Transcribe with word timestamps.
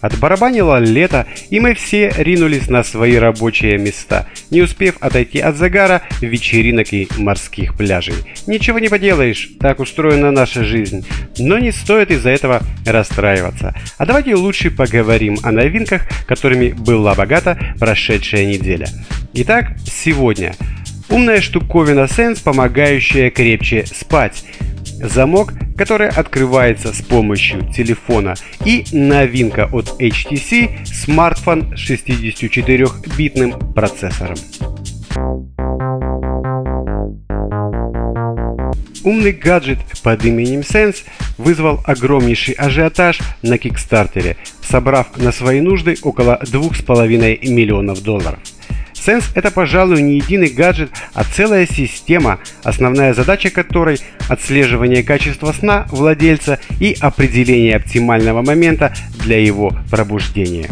Отбарабанило 0.00 0.78
лето, 0.78 1.26
и 1.50 1.60
мы 1.60 1.74
все 1.74 2.12
ринулись 2.16 2.68
на 2.68 2.84
свои 2.84 3.16
рабочие 3.16 3.78
места, 3.78 4.26
не 4.50 4.62
успев 4.62 4.96
отойти 5.00 5.40
от 5.40 5.56
загара, 5.56 6.02
вечеринок 6.20 6.92
и 6.92 7.08
морских 7.16 7.76
пляжей. 7.76 8.14
Ничего 8.46 8.78
не 8.78 8.88
поделаешь, 8.88 9.50
так 9.58 9.80
устроена 9.80 10.30
наша 10.30 10.64
жизнь. 10.64 11.06
Но 11.38 11.58
не 11.58 11.72
стоит 11.72 12.10
из-за 12.10 12.30
этого 12.30 12.62
расстраиваться. 12.84 13.74
А 13.98 14.06
давайте 14.06 14.34
лучше 14.34 14.70
поговорим 14.70 15.38
о 15.42 15.50
новинках, 15.50 16.02
которыми 16.26 16.72
была 16.72 17.14
богата 17.14 17.58
прошедшая 17.78 18.44
неделя. 18.46 18.88
Итак, 19.32 19.72
сегодня– 19.86 20.54
Умная 21.08 21.40
штуковина 21.40 22.06
Sense, 22.06 22.42
помогающая 22.42 23.30
крепче 23.30 23.86
спать. 23.86 24.44
Замок, 25.00 25.52
который 25.76 26.08
открывается 26.08 26.92
с 26.92 27.02
помощью 27.02 27.70
телефона. 27.72 28.34
И 28.64 28.84
новинка 28.92 29.68
от 29.70 30.00
HTC– 30.00 30.84
смартфон 30.86 31.76
с 31.76 31.90
64-битным 31.90 33.74
процессором. 33.74 34.36
Умный 39.04 39.32
гаджет 39.32 39.78
под 40.02 40.24
именем 40.24 40.60
Sense 40.60 41.04
вызвал 41.38 41.80
огромнейший 41.84 42.54
ажиотаж 42.54 43.20
на 43.42 43.58
Кикстартере, 43.58 44.36
собрав 44.62 45.16
на 45.16 45.30
свои 45.30 45.60
нужды 45.60 45.96
около 46.02 46.40
2,5 46.42 47.48
миллионов 47.48 48.02
долларов. 48.02 48.40
Sense– 49.06 49.26
это, 49.36 49.52
пожалуй, 49.52 50.02
не 50.02 50.16
единый 50.16 50.48
гаджет, 50.48 50.90
а 51.14 51.22
целая 51.22 51.66
система, 51.66 52.40
основная 52.64 53.14
задача 53.14 53.50
которой– 53.50 54.00
отслеживание 54.28 55.04
качества 55.04 55.52
сна 55.52 55.86
владельца 55.90 56.58
и 56.80 56.96
определение 56.98 57.76
оптимального 57.76 58.42
момента 58.42 58.92
для 59.22 59.38
его 59.38 59.72
пробуждения. 59.90 60.68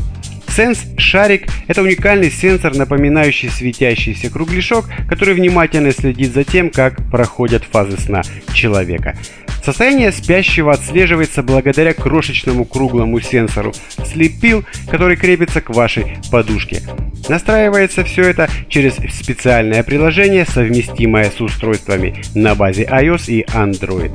Sense 0.48 0.98
шарик– 0.98 1.46
это 1.68 1.82
уникальный 1.82 2.30
сенсор, 2.30 2.74
напоминающий 2.74 3.50
светящийся 3.50 4.30
кругляшок, 4.30 4.86
который 5.08 5.34
внимательно 5.34 5.92
следит 5.92 6.34
за 6.34 6.42
тем, 6.42 6.70
как 6.70 7.08
проходят 7.10 7.62
фазы 7.62 7.98
сна 7.98 8.22
человека. 8.52 9.16
Состояние 9.64 10.12
спящего 10.12 10.72
отслеживается 10.72 11.42
благодаря 11.42 11.94
крошечному 11.94 12.64
круглому 12.64 13.20
сенсору 13.20 13.72
Sleep 13.98 14.64
который 14.90 15.16
крепится 15.16 15.60
к 15.60 15.70
вашей 15.70 16.18
подушке. 16.30 16.82
Настраивается 17.28 18.04
все 18.04 18.22
это 18.22 18.48
через 18.68 18.94
специальное 18.94 19.82
приложение, 19.82 20.44
совместимое 20.44 21.30
с 21.30 21.40
устройствами 21.40 22.22
на 22.34 22.54
базе 22.54 22.84
iOS 22.84 23.24
и 23.28 23.42
Android. 23.42 24.12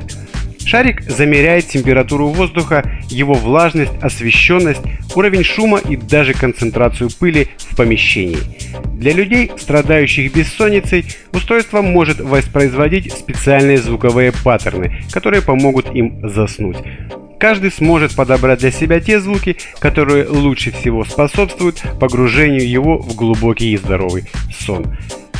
Шарик 0.64 1.02
замеряет 1.02 1.66
температуру 1.66 2.28
воздуха, 2.28 2.88
его 3.08 3.34
влажность, 3.34 3.92
освещенность, 4.00 4.82
уровень 5.16 5.42
шума 5.42 5.78
и 5.78 5.96
даже 5.96 6.32
концентрацию 6.32 7.10
пыли 7.18 7.48
в 7.58 7.76
помещении. 7.76 8.38
Для 8.94 9.12
людей, 9.12 9.50
страдающих 9.58 10.32
бессонницей, 10.32 11.06
устройство 11.32 11.82
может 11.82 12.20
воспроизводить 12.20 13.12
специальные 13.12 13.78
звуковые 13.78 14.32
паттерны, 14.44 15.02
которые 15.10 15.42
помогут 15.42 15.86
им 15.94 16.20
заснуть. 16.28 16.76
Каждый 17.40 17.72
сможет 17.72 18.14
подобрать 18.14 18.60
для 18.60 18.70
себя 18.70 19.00
те 19.00 19.18
звуки, 19.18 19.56
которые 19.78 20.28
лучше 20.28 20.72
всего 20.72 21.04
способствуют 21.04 21.82
погружению 21.98 22.68
его 22.68 22.98
в 22.98 23.14
глубокий 23.14 23.72
и 23.72 23.78
здоровый 23.78 24.24
сон. 24.52 24.94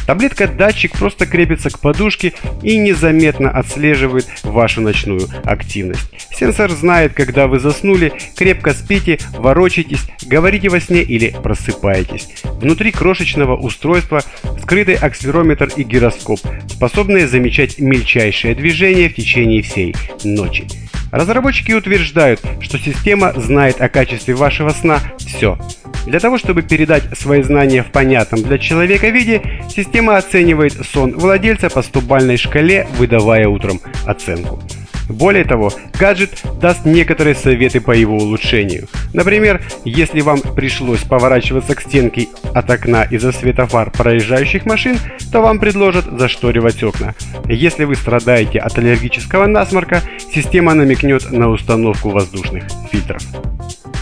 Таблетка-датчик 0.07 0.93
просто 0.99 1.27
крепится 1.27 1.69
к 1.69 1.79
подушке 1.79 2.33
и 2.63 2.79
незаметно 2.79 3.51
отслеживает 3.51 4.27
вашу 4.43 4.81
ночную 4.81 5.29
активность. 5.45 6.11
Сенсор 6.35 6.71
знает, 6.71 7.13
когда 7.13 7.47
вы 7.47 7.61
заснули, 7.61 8.15
крепко 8.35 8.73
спите, 8.73 9.19
ворочаетесь, 9.37 10.09
говорите 10.23 10.71
во 10.71 10.81
сне 10.81 11.03
или 11.03 11.37
просыпаетесь. 11.43 12.29
Внутри 12.45 12.93
крошечного 12.93 13.57
устройства 13.57 14.23
скрытый 14.63 14.95
акселерометр 14.95 15.71
и 15.77 15.83
гироскоп, 15.83 16.41
способные 16.67 17.29
замечать 17.29 17.79
мельчайшие 17.79 18.55
движения 18.55 19.11
в 19.11 19.15
течение 19.15 19.61
всей 19.63 19.95
ночи. 20.25 20.67
Разработчики 21.11 21.73
утверждают, 21.73 22.41
что 22.61 22.79
система 22.79 23.33
знает 23.37 23.81
о 23.81 23.89
качестве 23.89 24.35
вашего 24.35 24.71
сна 24.71 25.01
все. 25.19 25.59
Для 26.07 26.21
того, 26.21 26.39
чтобы 26.39 26.63
передать 26.63 27.03
свои 27.19 27.43
знания 27.43 27.83
в 27.83 27.91
понятном 27.91 28.43
для 28.43 28.59
человека 28.59 29.09
виде, 29.09 29.43
система 29.69 30.17
оценивает 30.17 30.73
сон 30.87 31.13
владельца 31.13 31.69
по 31.69 31.83
стубальной 31.83 32.37
шкале, 32.37 32.87
выдавая 32.97 33.49
утром 33.49 33.81
оценку. 34.07 34.63
Более 35.11 35.45
того, 35.45 35.73
гаджет 35.99 36.43
даст 36.61 36.85
некоторые 36.85 37.35
советы 37.35 37.81
по 37.81 37.91
его 37.91 38.17
улучшению. 38.17 38.87
Например, 39.13 39.61
если 39.85 40.21
вам 40.21 40.41
пришлось 40.41 41.01
поворачиваться 41.01 41.75
к 41.75 41.83
стенке 41.83 42.29
от 42.55 42.71
окна 42.71 43.03
из-за 43.05 43.33
светофар 43.33 43.91
проезжающих 43.91 44.67
машин, 44.67 44.99
то 45.33 45.41
вам 45.41 45.59
предложат 45.59 46.07
зашторивать 46.07 46.83
окна. 46.85 47.15
Если 47.49 47.85
вы 47.85 47.97
страдаете 47.97 48.61
от 48.61 48.79
аллергического 48.79 49.47
насморка, 49.47 50.03
система 50.33 50.75
намекнет 50.75 51.31
на 51.33 51.49
установку 51.49 52.11
воздушных 52.11 52.65
фильтров. 52.93 53.23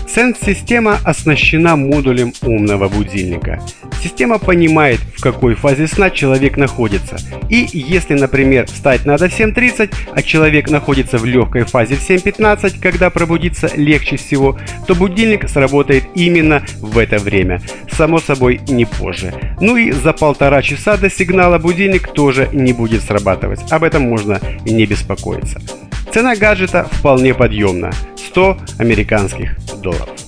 Сенс-система 0.06 0.98
оснащена 1.04 1.76
модулем 1.76 2.32
умного 2.42 2.88
будильника. 2.88 3.60
Система 4.02 4.38
понимает, 4.38 5.00
в 5.18 5.20
какой 5.20 5.54
фазе 5.54 5.88
сна 5.88 6.10
человек 6.10 6.56
находится. 6.56 7.16
И 7.50 7.68
если, 7.72 8.14
например, 8.14 8.66
встать 8.66 9.04
надо 9.04 9.28
в 9.28 9.38
7.30, 9.38 9.92
а 10.12 10.22
человек 10.22 10.70
находится 10.70 11.18
в 11.18 11.24
легкой 11.24 11.64
фазе 11.64 11.96
в 11.96 12.08
7.15, 12.08 12.80
когда 12.80 13.10
пробудиться 13.10 13.68
легче 13.74 14.16
всего, 14.16 14.56
то 14.86 14.94
будильник 14.94 15.48
сработает 15.48 16.04
именно 16.14 16.62
в 16.80 16.96
это 16.98 17.18
время. 17.18 17.60
Само 17.90 18.20
собой, 18.20 18.60
не 18.68 18.84
позже. 18.84 19.34
Ну 19.60 19.76
и 19.76 19.90
за 19.90 20.12
полтора 20.12 20.62
часа 20.62 20.96
до 20.96 21.10
сигнала 21.10 21.58
будильник 21.58 22.08
тоже 22.12 22.48
не 22.52 22.72
будет 22.72 23.02
срабатывать. 23.02 23.60
Об 23.72 23.82
этом 23.82 24.02
можно 24.02 24.40
не 24.64 24.86
беспокоиться. 24.86 25.60
Цена 26.12 26.36
гаджета 26.36 26.88
вполне 26.90 27.34
подъемна– 27.34 27.90
100 28.16 28.56
американских 28.78 29.56
долларов. 29.82 30.27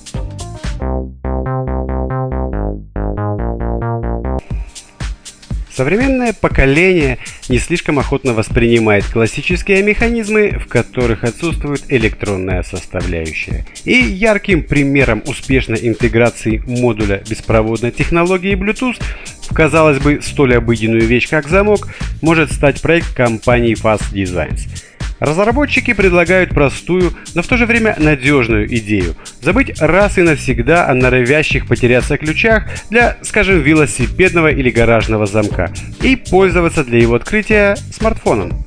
Современное 5.80 6.34
поколение 6.34 7.16
не 7.48 7.58
слишком 7.58 7.98
охотно 7.98 8.34
воспринимает 8.34 9.06
классические 9.06 9.82
механизмы, 9.82 10.50
в 10.50 10.68
которых 10.68 11.24
отсутствует 11.24 11.84
электронная 11.88 12.62
составляющая. 12.62 13.64
И 13.86 13.94
ярким 13.94 14.62
примером 14.62 15.22
успешной 15.24 15.78
интеграции 15.88 16.62
модуля 16.66 17.22
беспроводной 17.26 17.92
технологии 17.92 18.56
Bluetooth 18.56 19.02
в, 19.48 19.54
казалось 19.54 20.00
бы, 20.00 20.20
столь 20.22 20.56
обыденную 20.56 21.06
вещь, 21.06 21.30
как 21.30 21.48
замок, 21.48 21.88
может 22.20 22.52
стать 22.52 22.82
проект 22.82 23.14
компании 23.14 23.74
Fast 23.74 24.12
Designs– 24.12 24.68
Разработчики 25.20 25.92
предлагают 25.92 26.50
простую, 26.50 27.12
но 27.34 27.42
в 27.42 27.46
то 27.46 27.56
же 27.56 27.66
время 27.66 27.94
надежную 27.98 28.66
идею– 28.76 29.14
забыть 29.42 29.80
раз 29.80 30.18
и 30.18 30.22
навсегда 30.22 30.88
о 30.88 30.94
норовящих 30.94 31.66
потеряться 31.66 32.16
ключах 32.16 32.64
для, 32.88 33.16
скажем, 33.22 33.60
велосипедного 33.60 34.48
или 34.48 34.70
гаражного 34.70 35.26
замка 35.26 35.70
и 36.02 36.16
пользоваться 36.16 36.84
для 36.84 36.98
его 36.98 37.14
открытия 37.14 37.76
смартфоном. 37.92 38.64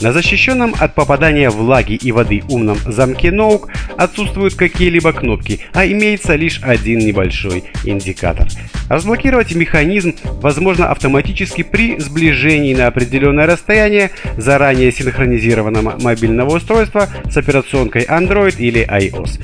На 0.00 0.12
защищенном 0.12 0.74
от 0.78 0.94
попадания 0.94 1.50
влаги 1.50 1.94
и 1.94 2.12
воды 2.12 2.42
умном 2.48 2.78
замке 2.86 3.28
Nook 3.28 3.68
отсутствуют 3.96 4.54
какие-либо 4.54 5.12
кнопки, 5.12 5.60
а 5.72 5.86
имеется 5.86 6.34
лишь 6.34 6.60
один 6.62 6.98
небольшой 7.00 7.64
индикатор. 7.84 8.46
Разблокировать 8.88 9.54
механизм 9.54 10.14
возможно 10.42 10.90
автоматически 10.90 11.62
при 11.62 11.98
сближении 11.98 12.74
на 12.74 12.86
определенное 12.86 13.46
расстояние 13.46 14.10
заранее 14.36 14.92
синхронизированного 14.92 15.98
мобильного 16.00 16.56
устройства 16.56 17.08
с 17.30 17.36
операционкой 17.36 18.04
Android 18.04 18.56
или 18.58 18.86
iOS. 18.86 19.40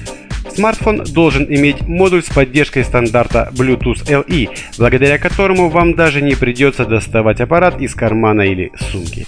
Смартфон 0.54 1.04
должен 1.04 1.44
иметь 1.44 1.82
модуль 1.82 2.22
с 2.22 2.28
поддержкой 2.28 2.84
стандарта 2.84 3.50
Bluetooth 3.52 4.04
LE, 4.06 4.48
благодаря 4.78 5.18
которому 5.18 5.70
вам 5.70 5.94
даже 5.94 6.20
не 6.20 6.34
придется 6.34 6.84
доставать 6.84 7.40
аппарат 7.40 7.80
из 7.80 7.94
кармана 7.94 8.42
или 8.42 8.72
сумки. 8.90 9.26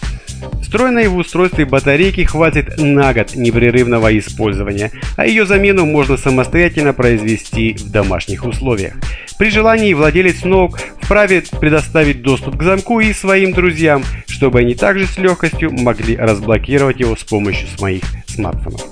Встроенной 0.63 1.09
в 1.09 1.17
устройстве 1.17 1.65
батарейки 1.65 2.25
хватит 2.25 2.79
на 2.79 3.13
год 3.13 3.35
непрерывного 3.35 4.17
использования, 4.19 4.91
а 5.17 5.27
ее 5.27 5.45
замену 5.45 5.85
можно 5.85 6.17
самостоятельно 6.17 6.93
произвести 6.93 7.75
в 7.75 7.91
домашних 7.91 8.45
условиях. 8.45 8.95
При 9.39 9.51
желании 9.51 9.93
владелец 9.93 10.45
ноут 10.45 10.81
вправе 11.01 11.43
предоставить 11.61 12.23
доступ 12.23 12.57
к 12.57 12.63
замку 12.63 13.01
и 13.01 13.13
своим 13.13 13.53
друзьям, 13.53 14.03
чтобы 14.27 14.61
они 14.61 14.75
также 14.75 15.07
с 15.07 15.19
легкостью 15.19 15.73
могли 15.73 16.17
разблокировать 16.17 17.01
его 17.01 17.17
с 17.17 17.25
помощью 17.25 17.69
своих 17.69 18.03
смартфонов. 18.27 18.92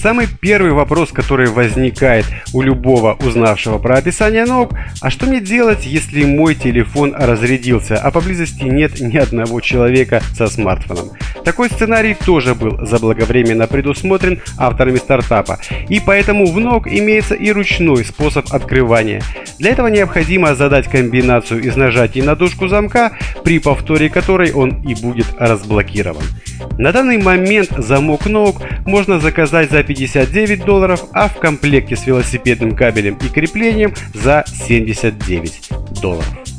Самый 0.00 0.28
первый 0.40 0.72
вопрос, 0.72 1.10
который 1.12 1.50
возникает 1.50 2.24
у 2.54 2.62
любого 2.62 3.18
узнавшего 3.22 3.76
про 3.76 3.98
описание 3.98 4.46
ног, 4.46 4.72
а 5.02 5.10
что 5.10 5.26
мне 5.26 5.42
делать, 5.42 5.84
если 5.84 6.24
мой 6.24 6.54
телефон 6.54 7.14
разрядился, 7.14 7.98
а 7.98 8.10
поблизости 8.10 8.62
нет 8.62 8.98
ни 8.98 9.18
одного 9.18 9.60
человека 9.60 10.22
со 10.34 10.46
смартфоном? 10.46 11.10
Такой 11.44 11.70
сценарий 11.70 12.14
тоже 12.14 12.54
был 12.54 12.84
заблаговременно 12.84 13.66
предусмотрен 13.66 14.40
авторами 14.58 14.96
стартапа, 14.96 15.58
и 15.88 16.00
поэтому 16.00 16.46
в 16.46 16.58
ног 16.60 16.86
имеется 16.86 17.34
и 17.34 17.50
ручной 17.50 18.04
способ 18.04 18.52
открывания. 18.52 19.22
Для 19.58 19.72
этого 19.72 19.88
необходимо 19.88 20.54
задать 20.54 20.88
комбинацию 20.88 21.62
из 21.62 21.76
нажатий 21.76 22.22
на 22.22 22.36
дужку 22.36 22.68
замка, 22.68 23.12
при 23.44 23.58
повторе 23.58 24.08
которой 24.08 24.52
он 24.52 24.82
и 24.82 24.94
будет 24.94 25.26
разблокирован. 25.38 26.22
На 26.78 26.92
данный 26.92 27.18
момент 27.18 27.70
замок 27.78 28.26
ног 28.26 28.62
можно 28.86 29.18
заказать 29.20 29.70
за 29.70 29.82
59 29.82 30.64
долларов, 30.64 31.04
а 31.12 31.28
в 31.28 31.36
комплекте 31.36 31.96
с 31.96 32.06
велосипедным 32.06 32.74
кабелем 32.74 33.18
и 33.22 33.28
креплением 33.28 33.94
за 34.14 34.44
79 34.46 35.70
долларов. 36.00 36.49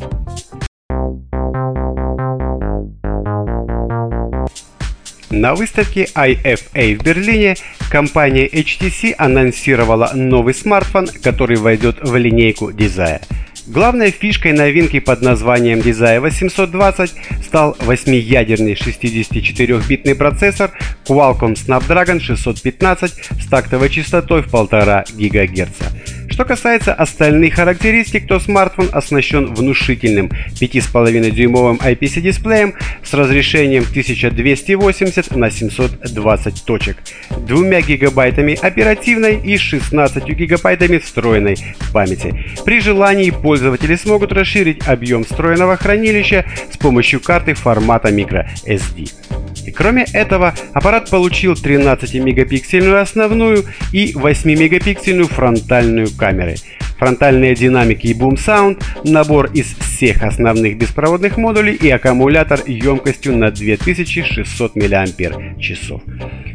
На 5.32 5.56
выставке 5.56 6.10
IFA 6.14 7.00
в 7.00 7.04
Берлине 7.04 7.56
компания 7.90 8.48
HTC 8.48 9.16
анонсировала 9.18 10.12
новый 10.14 10.54
смартфон, 10.54 11.08
который 11.08 11.56
войдет 11.56 12.00
в 12.02 12.14
линейку 12.18 12.70
Desire. 12.70 13.22
Главной 13.66 14.12
фишкой 14.12 14.52
новинки 14.52 15.00
под 15.00 15.22
названием 15.22 15.80
Desire 15.80 16.20
820 16.20 17.14
стал 17.46 17.78
8-ядерный 17.80 18.74
64-битный 18.74 20.16
процессор 20.16 20.72
Qualcomm 21.06 21.54
Snapdragon 21.54 22.20
615 22.20 23.14
с 23.40 23.48
тактовой 23.48 23.90
частотой 23.90 24.42
в 24.42 24.54
1,5 24.54 25.30
ГГц. 25.30 26.21
Что 26.42 26.48
касается 26.48 26.96
остальных 26.96 27.54
характеристик, 27.54 28.26
то 28.26 28.40
смартфон 28.40 28.90
оснащен 28.92 29.54
внушительным 29.54 30.32
5,5-дюймовым 30.60 31.78
IPC-дисплеем 31.78 32.74
с 33.04 33.14
разрешением 33.14 33.84
1280 33.84 35.36
на 35.36 35.52
720 35.52 36.66
точек, 36.66 36.98
2 37.30 37.82
гигабайтами 37.82 38.58
оперативной 38.60 39.40
и 39.40 39.56
16 39.56 40.26
гигабайтами 40.30 40.98
встроенной 40.98 41.58
памяти. 41.94 42.44
При 42.66 42.82
желании 42.82 43.30
пользователи 43.30 43.96
смогут 43.96 44.32
расширить 44.32 44.88
объем 44.88 45.24
встроенного 45.26 45.78
хранилища 45.78 46.46
с 46.74 46.78
помощью 46.78 47.20
карты 47.20 47.54
формата 47.54 48.10
microSD. 48.10 49.41
И 49.66 49.72
кроме 49.72 50.06
этого, 50.14 50.54
аппарат 50.74 51.10
получил 51.10 51.54
13-мегапиксельную 51.54 53.00
основную 53.00 53.66
и 53.92 54.14
8-мегапиксельную 54.14 55.28
фронтальную 55.28 56.10
камеры, 56.16 56.56
фронтальные 56.98 57.56
динамики 57.56 58.08
и 58.08 58.14
Boom 58.14 58.36
Sound, 58.36 58.84
набор 59.04 59.52
из 59.54 59.68
всех 59.76 60.24
основных 60.24 60.78
беспроводных 60.78 61.38
модулей 61.38 61.76
и 61.76 61.90
аккумулятор 61.90 62.62
емкостью 62.66 63.38
на 63.38 63.52
2600 63.52 64.76
мАч. 64.76 65.12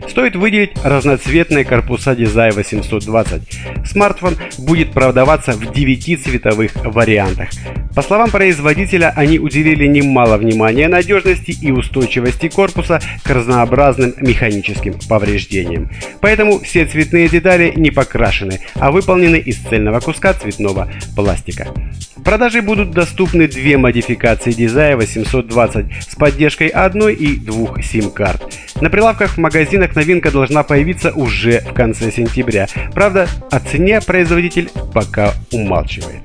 Стоит 0.09 0.37
выделить 0.37 0.73
разноцветные 0.85 1.65
корпуса 1.65 2.13
Desire 2.13 2.53
820. 2.55 3.43
Смартфон 3.85 4.37
будет 4.59 4.93
продаваться 4.93 5.53
в 5.53 5.73
9 5.73 6.23
цветовых 6.23 6.73
вариантах. 6.85 7.49
По 7.97 8.03
словам 8.03 8.31
производителя, 8.31 9.11
они 9.17 9.39
уделили 9.39 9.87
немало 9.87 10.37
внимания 10.37 10.87
надежности 10.87 11.57
и 11.63 11.71
устойчивости 11.71 12.51
корпуса 12.51 13.01
к 13.25 13.31
разнообразным 13.31 14.13
механическим 14.19 14.99
повреждениям. 15.09 15.89
Поэтому 16.21 16.61
все 16.61 16.85
цветные 16.85 17.27
детали 17.31 17.73
не 17.75 17.91
покрашены, 17.91 18.61
а 18.75 18.91
выполнены 18.91 19.37
из 19.37 19.57
цельного 19.57 20.01
куска 20.01 20.35
цветного 20.35 20.93
пластика. 21.17 21.69
В 22.17 22.23
продаже 22.23 22.61
будут 22.61 22.91
доступны 22.91 23.49
две 23.49 23.79
модификации 23.79 24.53
Desire 24.53 24.97
820 24.97 25.87
с 26.07 26.17
поддержкой 26.17 26.69
одной 26.69 27.15
и 27.15 27.39
двух 27.39 27.83
сим-карт. 27.83 28.43
На 28.83 28.91
прилавках 28.91 29.39
в 29.39 29.39
магазинах 29.39 29.97
новинка 29.97 30.31
должна 30.31 30.65
появиться 30.65 31.13
уже 31.13 31.61
в 31.61 31.73
конце 31.73 32.13
сентября. 32.13 32.67
Правда, 32.93 33.27
о 33.51 33.59
цене 33.59 34.03
производитель 34.03 34.69
пока 34.93 35.33
умалчивает. 35.51 36.21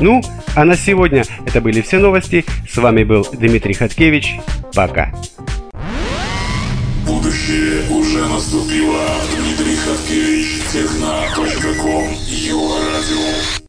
Ну, 0.00 0.22
а 0.54 0.64
на 0.64 0.76
сегодня 0.76 1.24
это 1.44 1.60
были 1.60 1.80
все 1.80 1.98
новости. 1.98 2.44
С 2.68 2.76
вами 2.76 3.04
был 3.04 3.26
Дмитрий 3.32 3.74
Хаткевич. 3.74 4.38
Пока. 4.74 5.12
Будущее 7.04 7.88
уже 7.90 8.26
наступило. 8.28 9.00
Дмитрий 9.36 9.76
Хаткевич. 9.76 10.38